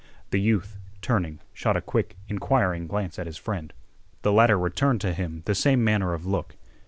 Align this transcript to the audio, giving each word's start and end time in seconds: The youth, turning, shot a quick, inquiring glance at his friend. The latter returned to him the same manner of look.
The 0.31 0.41
youth, 0.41 0.79
turning, 1.03 1.37
shot 1.53 1.77
a 1.77 1.79
quick, 1.81 2.17
inquiring 2.27 2.87
glance 2.87 3.19
at 3.19 3.27
his 3.27 3.37
friend. 3.37 3.71
The 4.23 4.31
latter 4.31 4.57
returned 4.57 5.01
to 5.01 5.13
him 5.13 5.43
the 5.45 5.53
same 5.53 5.83
manner 5.83 6.13
of 6.15 6.25
look. 6.25 6.55